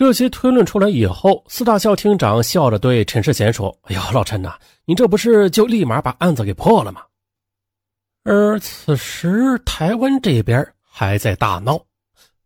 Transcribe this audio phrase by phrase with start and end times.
[0.00, 4.54] 这些推论出来以后，四大校厅长笑着对陈世贤说：“哎呦，老陈呐，
[4.86, 7.02] 你这不是就立马把案子给破了吗？”
[8.24, 11.78] 而此时台湾这边还在大闹。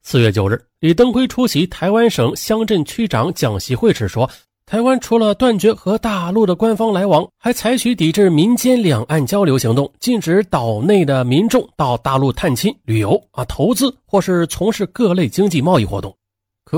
[0.03, 4.29] 四月九日，李登辉出席台湾省乡镇区长讲习会时说
[4.67, 16.13] ：“台湾除了断绝和大陆的官方来往，还采取抵制民间两岸交流行动，禁止岛内的民众到大陆探亲、旅游啊、投资或是从事各类经济贸易活动。”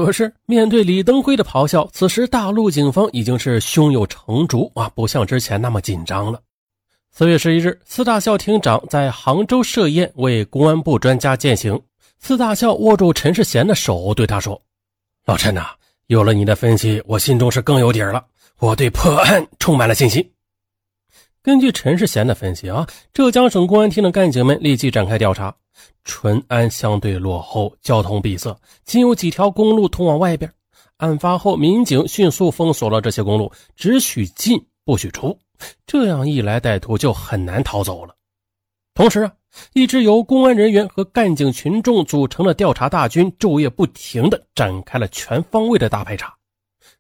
[0.05, 6.39] 可是，面对李登辉的咆哮，此时大陆警方已经是胸有成竹啊，不像之前那么紧张了。
[7.13, 11.81] 四月十一日，四大校厅长在杭州设宴为公安部专家践行。
[12.19, 14.61] 四大校握住陈世贤的手，对他说
[15.25, 15.69] ：“老陈呐，
[16.09, 18.23] 有了你的分析，我心中是更有底儿了。
[18.59, 20.23] 我对破案充满了信心。”
[21.47, 25.55] 根据陈世贤的分析啊，浙江省公安厅的干警们立即展开调查。
[26.03, 28.53] 淳安相对落后，交通闭塞，
[28.85, 30.53] 仅有几条公路通往外边。
[30.97, 35.39] 案发后，民警迅速封锁了这些公路，只许进不许出。
[35.87, 38.13] 这样一来，歹徒就很难逃走了。
[38.93, 39.33] 同时啊，
[39.73, 46.36] 一支由公安人员和干警群众组成的调查大军，昼夜不停地展开了全方位的大排查。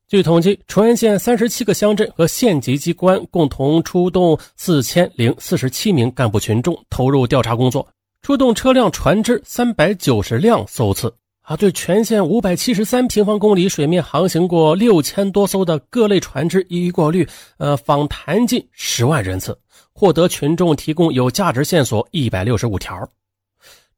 [0.09, 7.89] 据统计，淳安县三十七个乡镇和县级机关共同出动四千零四十七名干部群众投入调查工作。
[8.23, 11.57] 出动车辆、船只三百九十辆搜刺啊！
[11.57, 19.59] 对全县五百七十三平方公里水面航行过六千多艘的各类船只一一过滤，呃，访谈近十万人次，
[19.93, 22.97] 获得群众提供有价值线索一百六十五条。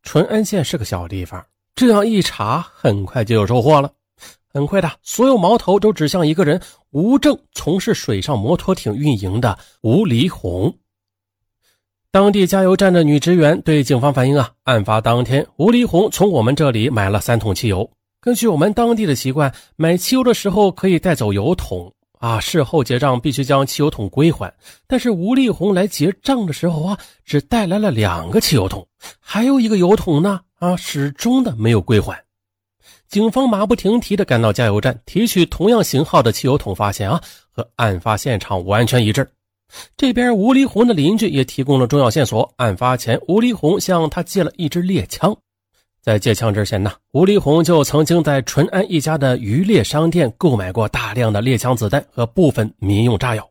[0.02, 3.92] 淳安县是个小地方，这样一查，很快就有收获了。
[4.50, 6.60] 很快的，所有矛头都指向一个人：
[6.90, 10.74] 无证从事水上摩托艇运营的吴黎红。
[12.10, 17.90] 当地加油站的女职员对警方反映啊，案发当天，吴丽红从我们这里买了三桶汽油。
[18.20, 24.52] 根据我们当地的习惯，买汽油的时候可以带走油桶啊，事后结账必须将汽油桶归还。
[24.86, 28.88] 但是吴丽红来结账的时候啊，只带来了两个汽油桶，
[29.20, 32.24] 还有一个油桶呢啊，始终的没有归还。
[33.08, 37.18] 警方马不停蹄的赶到加油站，提取同样型号的汽油桶，发现啊，
[37.50, 39.26] 和案发现场完全一致。
[39.96, 42.52] 这边吴黎红的邻居也提供了重要线索。
[42.56, 45.34] 案发前，吴黎红向他借了一支猎枪。
[46.02, 53.50] 在借枪之前呢，吴黎红就曾经在淳安一家的渔猎商店购买过大量的猎枪子弹和部分民用炸药。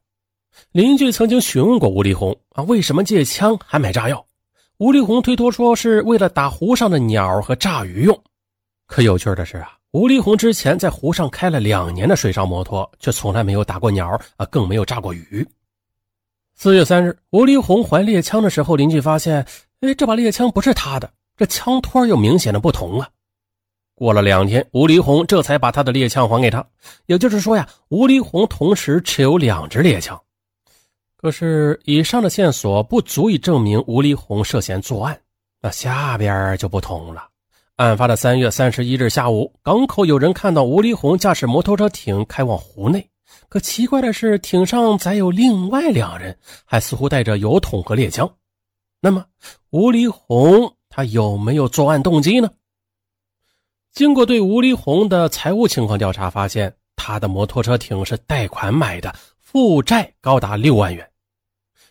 [0.71, 4.23] 邻居曾经询问过吴黎红啊，为什么借枪还买炸药？
[4.77, 8.15] 吴黎红推脱说是为了打湖上的鸟和炸鱼用。
[8.87, 15.45] 可有趣的是啊，吴黎红之前在湖上开了两年的水上摩托，却从来没有打过鸟啊，更没有炸过鱼。
[16.55, 19.45] 四月三日，吴立红还猎枪的时候，邻居发现，
[19.81, 23.07] 哎，这把猎枪不是他的，这枪托有明显的不同啊。
[23.93, 26.65] 过了两天，吴立红这才把他的猎枪还给他。
[27.07, 30.19] 也就是说呀，吴立红同时持有两支猎枪。
[31.17, 35.19] 可是，以上的线索不足以证明吴立红涉嫌作案。
[35.61, 37.27] 那下边就不同了。
[37.77, 43.07] 案发的三月三十一日下午，港口有人看到吴立红驾驶摩托车艇开往湖内。
[43.49, 46.35] 可奇怪的是，艇上载有另外两人，
[46.65, 48.27] 还似乎带着油桶和猎枪。
[48.99, 49.23] 那么，
[49.69, 52.49] 吴立红他有没有作案动机呢？
[53.93, 61.07] 经过对吴立红的财务情况调查，发现他的摩托车艇是贷款买的，负债高达六万元，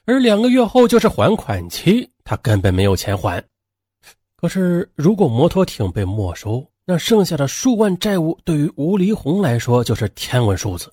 [0.05, 3.41] 而两个月后就是还款期，他根本没有钱还。
[4.37, 10.93] 可是，如果摩托艇被没收，那剩下的数万债务对于吴立红来说就是天文数字。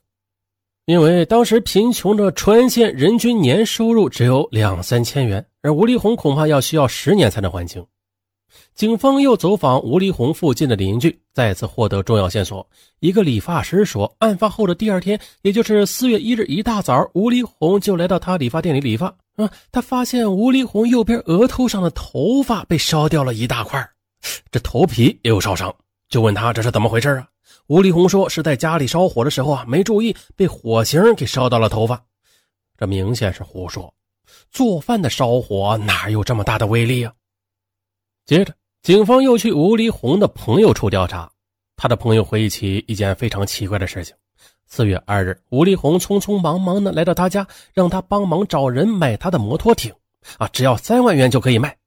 [0.85, 7.85] 因为当时贫穷的淳安县人均年收入只有两三千元，而吴立红恐怕要需要十年才能还清。
[8.75, 12.67] 警方又走访吴立红附近的邻居，再次获得重要线索。
[12.99, 19.15] 一个理发师说，案发后的第二天，也就是四月一日一大早，吴立红就来到他理发店里理发。
[19.35, 23.87] 啊，他发现吴丽红右边额头上的头发被烧掉了一大块，
[24.51, 25.75] 这头皮也有烧伤，
[26.07, 27.27] 就问他这是怎么回事啊？
[27.67, 32.03] 吴丽红说：“是在家里烧火的时候啊，没注意被火星给烧到了头发。
[32.77, 33.93] 这明显是胡说。
[34.51, 37.13] 做饭的烧火哪有这么大的威力啊？”
[38.25, 41.31] 接着，警方又去吴丽红的朋友处调查。
[41.75, 44.13] 他的朋友回忆起一件非常奇怪的事情：
[44.75, 49.93] 四月二日，吴立红匆匆忙忙的来到他家，让他帮忙找人买他的摩托艇。
[50.39, 51.77] 啊，只要三万元就可以卖。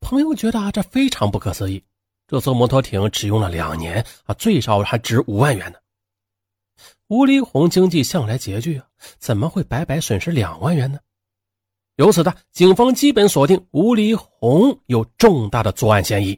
[0.00, 1.80] 朋友觉得啊，这非常不可思议。
[2.26, 5.78] 这艘摩托艇只用了两年啊，最少还值五万元呢。
[7.06, 8.86] 吴立红经济向来拮据啊，
[9.20, 10.98] 怎么会白白损失两万元呢？
[11.94, 16.36] 由此的，警方基本锁定吴立红有重大的作案嫌疑。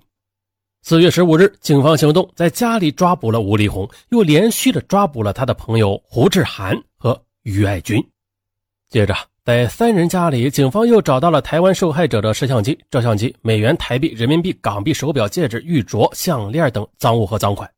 [0.88, 8.00] 四月十五日，警方行动，在家里抓捕了吴立红，又连续的抓捕了他的朋友胡志涵和于爱军。
[8.88, 9.12] 接着，
[9.44, 17.69] 在三人家里，警方又找到了台湾受害者的摄像机、照相机、美元、台币、人民币、港币、手表、戒指、玉镯、项链等赃物和赃款，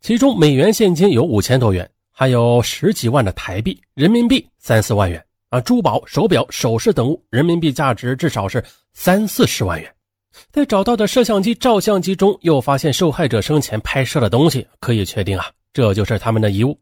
[0.00, 8.60] 其中美元现金有五千多元，还有十几万的台币、人民币三四万元啊，珠宝、手表、首饰等物，人民币价值至少是
[8.92, 9.88] 三四十万元。
[10.50, 16.78] 在找到的摄像机、照相机中，又发现受害者生前拍摄的东西，可以确定啊，这就是他们的遗物。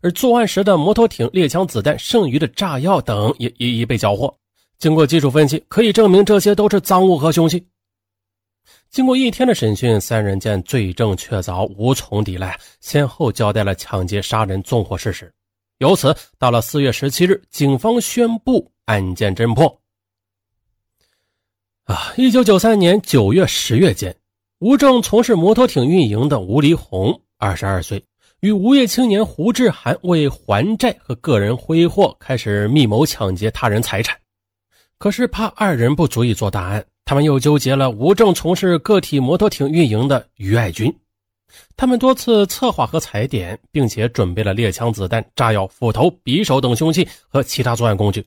[0.00, 4.34] 而作案时的摩托艇、猎枪子弹、剩余的炸药等也一一被缴获。
[4.78, 7.64] 经过技术分析，可以证明这些都是赃物和凶器。
[8.90, 15.32] 经过一天的审讯，三人见罪证确凿，无从抵赖，先后交代了抢劫、杀人、纵火事实。
[15.78, 19.80] 由此，到了四月十七日，警方宣布案件侦破。
[21.86, 22.12] 啊！
[22.16, 24.14] 一九九三年九月、十月间，
[24.58, 28.02] 无证从事摩托艇运营的吴黎红，二十二岁，
[28.40, 34.18] 与无业青年胡志涵为还债和个人挥霍，开始密谋抢劫他人财产。
[34.98, 40.92] 可是怕二人不足以做大案，他们又纠结了无证从事个体摩托艇运营的于爱军。
[41.76, 48.26] 他们多次策划和踩点，并且准备了猎枪、子弹、炸药、斧头、匕首等凶器和其他作案工具。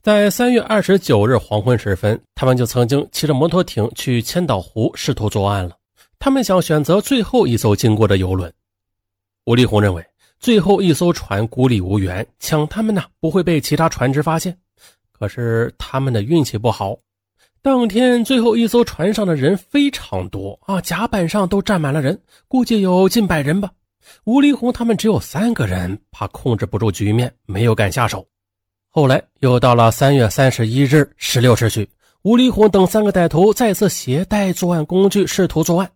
[0.00, 5.76] 在三月二十九日黄昏时分，他们就曾经骑着摩托艇去千岛湖试图作案了。
[6.20, 8.50] 他们想选择最后一艘经过的游轮。
[9.44, 10.04] 吴立红认为，
[10.38, 14.56] 最后一艘船孤立无援，抢他们呢不会被其他船只发现。
[15.10, 16.96] 可是他们的运气不好，
[17.60, 22.16] 当天最后一艘船上的人非常多啊，甲板上都站满了人，
[22.46, 23.68] 估计有近百人吧。
[24.24, 28.24] 吴立红他们只有三个人，怕控制不住局面，没有敢下手。
[28.90, 31.88] 后来又到了三月三十一日十六时许，
[32.22, 35.90] 吴立红等三个歹徒再次携带作案工具试图作案。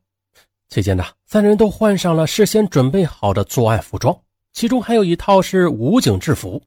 [0.69, 4.17] 期间呢，三人都换上了事先准备好的作案服装，
[4.53, 6.63] 其中还有一套是武警制服。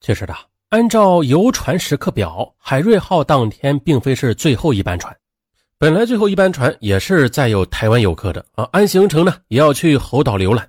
[0.00, 0.34] 其实的，
[0.70, 5.16] 按照游船时刻表，海瑞号当天并非是最后一班船，
[5.78, 10.68] 本来最后一班船也是载有台湾游客的啊，按行程呢也要去猴岛游览。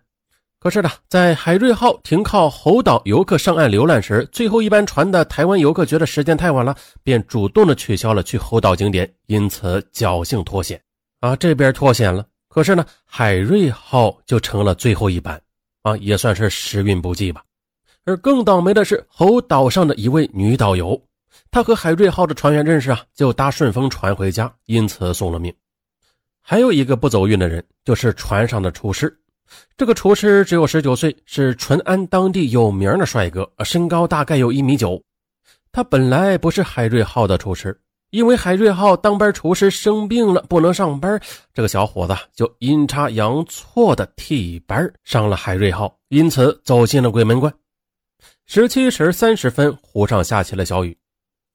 [0.64, 6.74] 可是呢，在海瑞号停靠猴岛游客上岸游览时，最后一班船的台湾游客觉得时间太晚了，
[7.04, 10.82] 便主动的取消了去猴岛景点，因此侥幸脱险。
[11.20, 15.38] 啊，这边脱险了，可是呢，海瑞号就成了最后一班，
[15.82, 17.44] 啊，也算是时运不济吧。
[18.06, 20.98] 而更倒霉的是猴岛上的一位女导游，
[21.52, 25.54] 她和海瑞号的船员认识啊，就搭顺风船回家，因此送了命。
[26.42, 29.14] 还有一个不走运的人，就是船上的厨师。
[29.76, 35.02] 这个厨师只有十九岁，是淳安当地有名的帅哥，身高大概有一米九。
[35.72, 37.80] 他本来不是海瑞号的厨师，
[38.12, 41.20] 因为海瑞号当班厨师生病了，不能上班，
[41.54, 47.52] 这个小伙子就阴差阳错的替班上了海瑞号，因此走进了鬼门关。
[48.46, 50.96] 十七时三十分，湖上下起了小雨，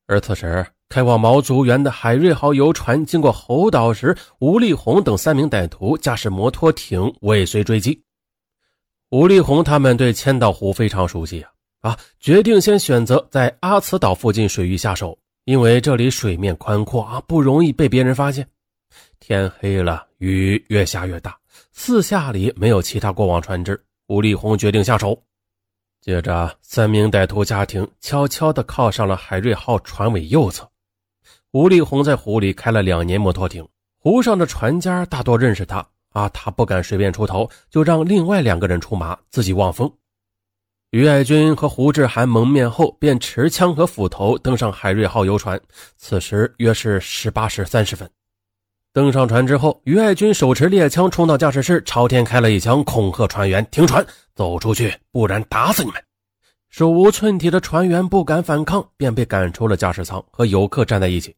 [0.07, 0.67] 而此时。
[0.89, 8.03] 开往毛竹园的海瑞号游船经过猴岛时，吴立红等三名歹徒驾驶摩托艇尾随追击。
[9.11, 11.51] 吴立红他们对千岛湖非常熟悉啊
[11.81, 18.47] 啊，决定先选择在阿慈岛附近水域下手，因为这里水面宽阔啊，不容易被别人发现。
[19.21, 21.37] 天黑了，雨越下越大，
[21.73, 25.23] 四下里没有其他过往船只，吴立红决定下手。
[26.01, 30.67] 接着，三名歹徒家庭悄悄地靠上了海瑞号船尾右侧。
[31.59, 33.67] 吴立红在湖里开了两年摩托艇，
[33.99, 39.93] 湖上的船家大多认识他啊，他不敢随便出头，就让另外两个人出马，自己望风。
[40.91, 45.61] 于爱军和胡志涵蒙面后，便持枪和斧头登上海瑞号游船。
[45.97, 48.09] 此时约是十八时三十分，
[48.93, 56.01] 登上船之后，于爱军手持猎枪冲到驾驶室，朝天开了一枪，恐吓船员停船，走出去，不然打死你们。
[56.71, 61.35] 手无寸铁的船员不敢反抗，便被赶出了驾驶舱，和游客站在一起。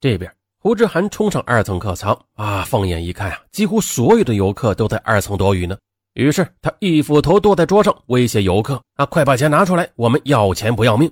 [0.00, 5.76] 这边，胡志涵冲上二层客舱啊，放眼一看啊，几乎所有的游客都在二层躲雨呢。
[6.14, 11.10] 于是他一斧头剁在桌上，威胁游客啊：“快把钱拿出来，我们要钱不要命。”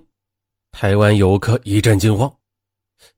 [0.71, 2.33] 台湾游客一阵惊慌，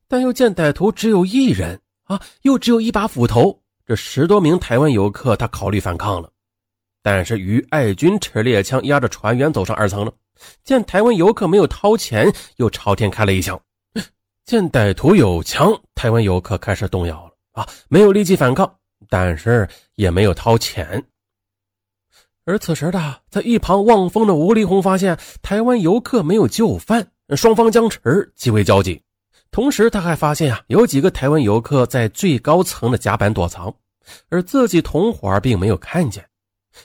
[0.07, 6.31] 但又见歹徒只有一人啊，又只有一把斧头，这十多名台湾游客，他考虑反抗了。
[7.03, 10.13] 但是于爱军持猎枪压着船员走上二层了，
[10.65, 13.59] 见台湾游客没有掏钱，又朝天开了一枪。
[14.49, 18.77] 见歹徒有枪，台湾游客开始动摇了啊，没有立即反抗，
[19.11, 21.05] 但是也没有掏钱。
[22.47, 29.03] 而此时的在一旁望风的吴立红发现台湾游客没有就范，双方僵持，极为焦急。
[29.51, 33.75] 同时，他还发现啊，有几个台湾游客在最高层的甲板躲藏，
[34.31, 36.27] 而自己同伙并没有看见。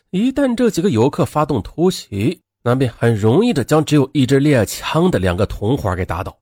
[0.09, 6.37] 一旦这几个游客发动突袭，那便很容易的将只有一支猎枪的两个同伙给打倒。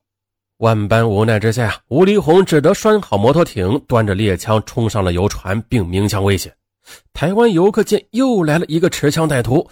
[0.61, 6.55] 万般无奈之下呀，吴立红只得拴好摩托艇，端着猎枪冲上了游船，并鸣枪威胁。
[7.13, 9.67] 台湾游客见又来了一个持枪歹徒，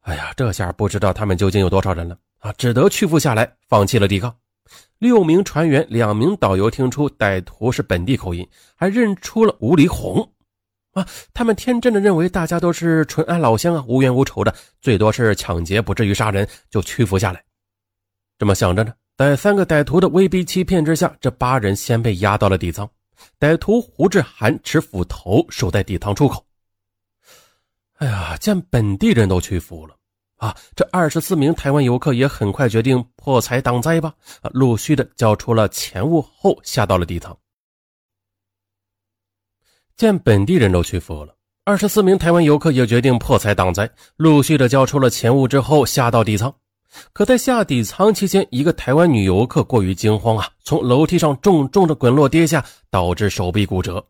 [0.00, 2.50] 哎呀，这下不知道他们究竟有多少人了啊！
[2.54, 4.34] 只得屈服下来，放弃了抵抗。
[4.98, 10.26] 六名船员、两名导游听出歹徒是本地口音，还认出了吴立红。
[10.92, 17.44] 啊，他们天真的认为大家都是淳安老乡啊，无冤无仇的，最多是抢劫，不至于杀人，就屈服下来。
[18.38, 22.88] 这么想着呢，在三个歹徒的威逼欺骗之下，这八人先被押到了底仓。
[23.38, 26.42] 歹徒胡志涵持斧头守在底仓出口。
[27.98, 29.94] 哎呀，见本地人都屈服了
[30.36, 37.36] 啊，这二十四名台湾游客也很快决定破财挡灾吧，啊，陆续的交出了钱物后下到了底仓。
[39.98, 41.36] 见本地人都屈服了，
[41.66, 46.50] 二十四名台湾游客也决定破财挡灾，陆续的交出了钱物之后下到底仓。
[47.12, 54.04] 可在下底舱期间，一个台湾女游客过于惊慌啊，从楼梯上重重的滚落跌下，导致手臂骨折。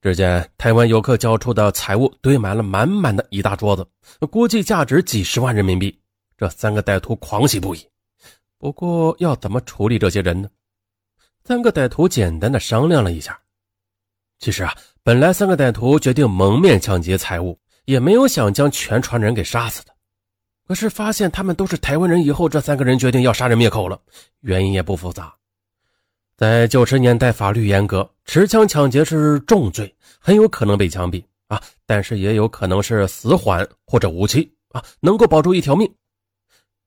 [0.00, 3.86] 只见台湾游客交出的财物堆满了满满的一大桌子，
[4.30, 5.98] 估计价值几十万人民币。
[6.36, 7.78] 这三个歹徒狂喜不已。
[8.58, 10.48] 不过要怎么处理这些人呢？
[11.44, 13.38] 三个歹徒简单的商量了一下。
[14.38, 19.93] 其实啊，本来三个歹徒决定蒙面抢劫财物，也没有想将全船人给杀死的。
[20.66, 24.00] 可是发现他们都是台湾人以后，这三个人决定要杀人灭口了。
[24.40, 25.34] 原因也不复杂，
[26.36, 31.60] 在九十年代法律严格，持枪抢劫是重罪，很有可能被枪毙啊。
[31.84, 35.92] 但是也有可能是死缓或者无期啊，能够保住一条命。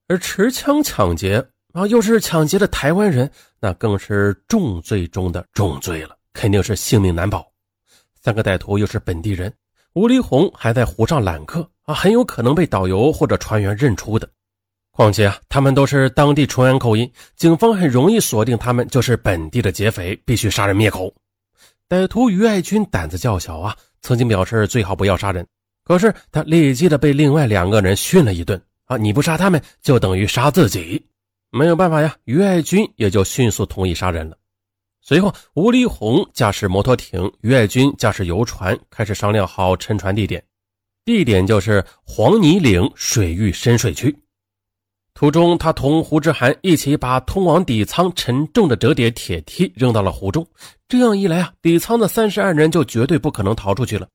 [0.07, 3.29] 而持枪抢劫啊，又是抢劫的台湾人，
[3.59, 6.17] 那更是重罪中的重罪了。
[6.33, 7.45] 肯定是性命难保，
[8.21, 9.53] 三个歹徒又是本地人，
[9.93, 14.29] 吴立红还在湖上揽客啊，很有可能被导游或者船员认出的。
[14.91, 21.13] 况且啊，他们都是当地淳安口音，警方很容易锁定他们就是本地的劫匪，必须杀人灭口。
[21.87, 25.47] 歹徒于爱军胆子较小啊，曾经表示最好不要杀人，
[25.85, 31.01] 可是他立即的被另外两个人训了一顿啊，你不杀他们就等于杀自己，
[31.51, 34.37] 没有办法呀，于爱军也就迅速同意杀人了。
[35.01, 40.43] 随后，吴立红驾驶摩托艇，于爱军驾驶游船，开始商量好沉船地点。
[41.07, 44.13] 地点就是黄泥岭水域深水区。
[45.13, 50.45] 途中，他同胡志涵一起把通往底舱沉重的折叠铁梯扔到了湖中。
[50.89, 54.05] 这样一来啊，底舱的三十二人就绝对不可能逃出去了。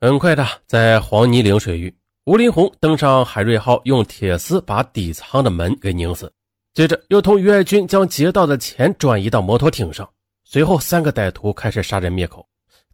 [0.00, 1.94] 很快的，在黄泥岭水域，
[2.24, 6.28] 吴林红登上海瑞号，用铁丝把底舱的门给拧死。
[6.74, 10.08] 接着又同于爱军将劫到的钱转移到摩托艇上，
[10.42, 12.44] 随后三个歹徒开始杀人灭口。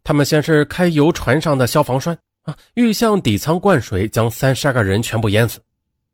[0.03, 5.59] 他们先是开游船上的消防栓啊，欲向底舱灌水，将三十二个人全部淹死。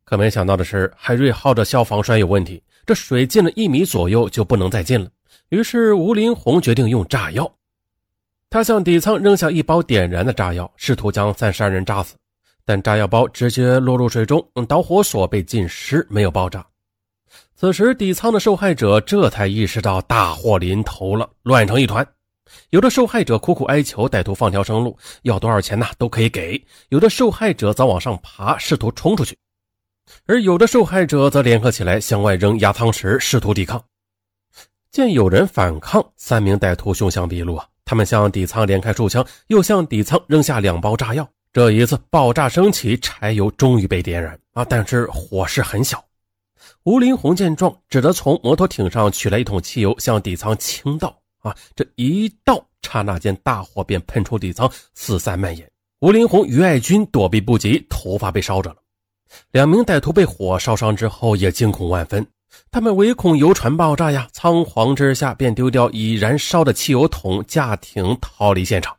[0.03, 5.09] 可没想到的是，海瑞号的消防栓有问题，这水进了一米左右就不能再进了。
[5.49, 7.49] 于是吴林红决定用炸药，
[8.49, 12.15] 他向底舱扔下一包点燃的炸药，试图将三十二人炸死，
[12.65, 16.65] 但炸药包直接落入水中，导火索被浸湿，没有爆炸。
[17.55, 22.05] 此时，底舱的受害者这才意识到大祸临头了，乱成一团。
[22.69, 29.33] 有的受害者苦苦哀求歹徒放条生路，要多少钱呢都可以给；有的受害者则往上爬，试图冲出去；
[30.25, 33.83] 而有的受害者则联合起来向外扔压舱石，试图抵抗。
[34.91, 37.65] 见有人反抗，三名歹徒凶相毕露啊！
[37.85, 41.27] 他们向底舱连开数枪，又向底舱扔下两包炸药。
[41.53, 44.65] 这一次爆炸升起，柴油终于被点燃啊！
[44.65, 46.03] 但是火势很小。
[46.83, 51.20] 吴林红见状，只得从摩托艇上取来一桶汽油，向底舱倾倒。
[51.41, 55.69] 啊，这一道，刹那间大火便喷出底舱，四散蔓延。
[55.99, 58.77] 吴林红、于爱军躲避不及，头发被烧着了。
[59.51, 62.25] 两名歹徒被火烧伤之后，也惊恐万分。
[62.69, 68.95] 他们唯恐游船爆炸呀，仓皇之下便丢掉已燃烧的汽油桶，驾艇逃离现场。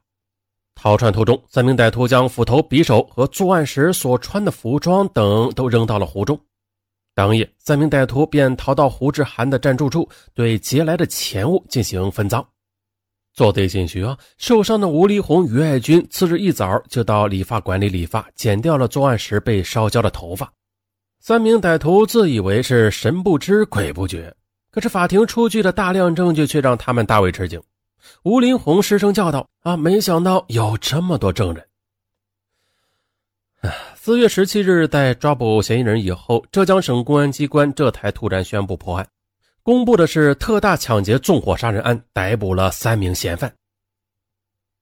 [0.74, 6.40] 逃窜途中，三名歹徒将斧头、匕首和作案时所穿的服装等都扔到了湖中。
[7.14, 12.42] 当夜，三名歹徒便逃到胡志涵的暂住处，对劫来的钱物进行分赃。
[13.34, 14.16] 做贼心虚啊！
[14.36, 20.52] 受伤的吴立红、于爱军次日一早就到理发馆里理发，剪掉了作案时被烧焦的头发。
[21.20, 24.34] 三名歹徒自以为是神不知鬼不觉，
[24.70, 27.62] 可是法庭出具的大量证据却让他们大为吃惊。
[28.24, 29.76] 吴林红失声叫道：“啊！
[29.76, 31.64] 没想到有这么多证人！”
[33.94, 39.06] 四月十七日，在抓捕嫌疑人以后，浙江省公安机关这才突然宣布破案。
[39.62, 43.52] 公布的是特大抢劫纵火杀人案逮捕了三名嫌犯。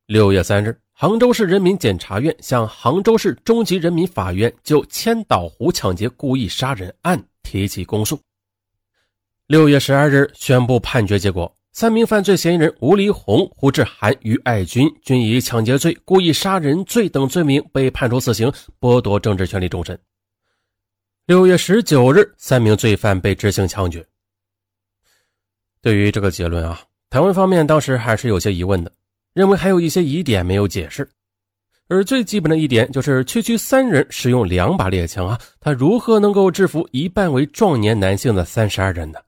[0.06, 8.18] 六月三日，杭州市人民检察院向杭州市中级人民法院就千岛湖抢劫故意杀人案提起公诉。
[9.46, 11.54] 六月十二日宣布判决结果。
[11.72, 19.98] 三名犯罪嫌疑人吴黎红、胡志涵、于爱军均以抢劫罪、故意杀人罪等罪名被判处死刑，剥夺政治权利终身。
[21.26, 24.04] 六月十九日，三名罪犯被执行枪决。
[25.80, 28.92] 对于这个结论啊，台湾方面当时还是有些疑问的，
[29.32, 31.08] 认为还有一些疑点没有解释。
[31.86, 39.20] 而最基本的一点就是，区区三人使用两把猎枪啊，他如何能够制服一半为壮年男性的三十二人呢？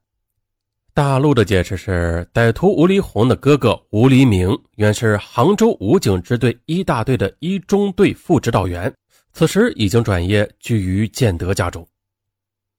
[0.95, 8.93] 大陆的解释是，歹徒吴黎红的哥哥吴黎明原是杭州武警支队一大队的一中队副指导员，
[9.33, 11.87] 此时已经转业居于建德家中。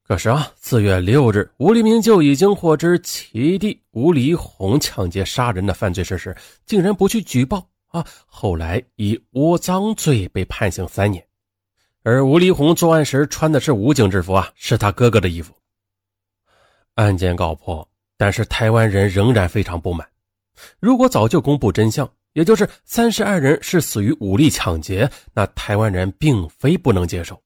[0.06, 8.06] 可是啊，四月六日，吴黎明就已经获知其弟吴黎红抢劫杀人的犯罪事实，竟然不去举报啊！
[8.26, 11.26] 后来以窝赃罪被判刑三年。
[12.04, 15.52] 而吴黎红作案时穿的是武警制服啊，是他哥哥的衣服。
[16.94, 17.88] 案件告破。
[18.16, 20.06] 但是台湾人仍然非常不满。
[20.78, 27.40] 如果早就公布真相，也就是三十二人是死于武力抢劫，那台湾人并非不能接受。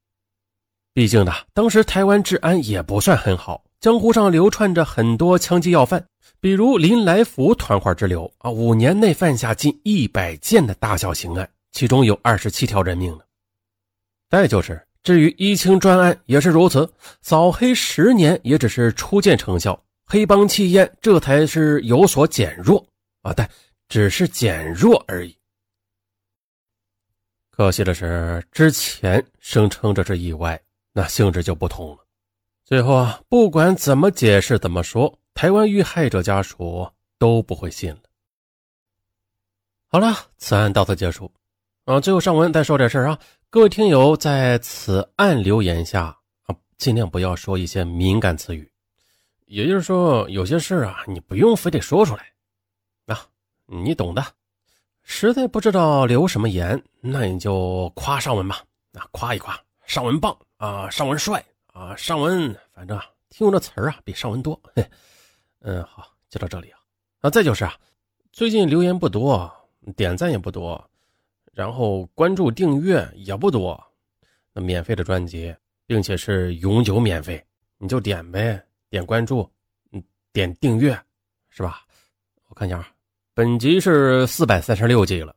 [0.94, 6.04] 毕竟呢，当时台湾治安也不算很好，江湖上流传着很多枪击要犯，
[6.40, 13.20] 比如林来福团伙之流啊，五年内犯下近一百件的大小刑案，其中有二十七条人命呢。
[14.30, 16.90] 再就是至于一清专案也是如此，
[17.22, 19.80] 扫黑十年也只是初见成效。
[20.08, 22.82] 黑帮气焰这才是有所减弱
[23.20, 23.48] 啊，但
[23.88, 25.36] 只是减弱而已。
[27.50, 30.58] 可惜的是，之前声称这是意外，
[30.94, 31.98] 那性质就不同了。
[32.64, 38.00] 最后啊，不管怎么解释、怎么说，台湾遇害者家属都不会信了。
[39.88, 41.30] 好了，此案到此结束。
[41.84, 43.18] 啊，最后上文再说点事啊，
[43.50, 48.70] 各位听友在此案留言下啊，尽量不要说一些敏感词语。
[49.48, 52.32] 也就是说，有些事啊，你不用非得说出来，
[53.06, 53.26] 啊，
[53.64, 54.22] 你懂的。
[55.02, 64.60] 实在不知道留什么言，那你就夸上文吧，啊，夸一夸上文棒啊，上文帅啊，上文反正啊听用的词啊比上文多。
[64.76, 64.86] 嘿，
[65.60, 66.78] 嗯，好，就到这里啊。
[67.20, 67.74] 啊，再就是啊，
[68.30, 69.50] 最近留言不多，
[69.96, 70.78] 点赞也不多，
[71.54, 73.82] 然后关注订阅也不多，
[74.52, 75.56] 那免费的专辑，
[75.86, 77.42] 并且是永久免费，
[77.78, 78.62] 你就点呗。
[78.90, 79.50] 点关注，
[79.92, 80.98] 嗯，点订阅，
[81.48, 81.82] 是吧？
[82.48, 82.88] 我看一下啊，
[83.34, 85.34] 本集是四百三十六集了。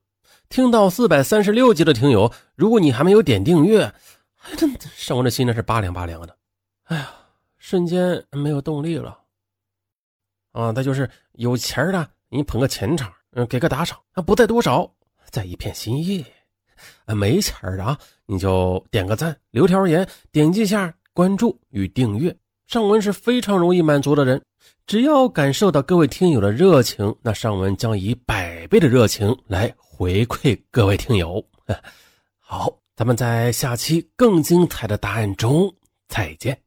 [0.49, 3.93] 听到四百三十六集的听友，如果你还没有点订阅，
[4.35, 6.37] 还真上我的心呢是拔凉拔凉的。
[6.83, 7.11] 哎呀，
[7.57, 9.17] 瞬间没有动力了。
[10.51, 14.93] 啊，再就是有钱的，你捧个钱场，嗯，给个打赏，啊，不在多少，
[15.29, 16.25] 在一片心意。
[17.05, 22.35] 啊，没钱的啊，你就点个赞，留条言，点击一下关注与订阅。
[22.71, 24.41] 尚文是非常容易满足的人，
[24.87, 31.45] 只要感受到各位听友的热情，那尚文将以百倍的热情来回馈各位听友。
[32.39, 35.69] 好，咱们在下期更精彩的答案中
[36.07, 36.57] 再见。